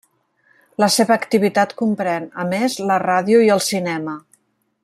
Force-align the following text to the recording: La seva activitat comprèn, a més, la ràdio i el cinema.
La 0.83 0.87
seva 0.93 1.17
activitat 1.23 1.77
comprèn, 1.83 2.27
a 2.45 2.49
més, 2.55 2.81
la 2.93 3.01
ràdio 3.07 3.47
i 3.49 3.55
el 3.59 3.67
cinema. 3.71 4.21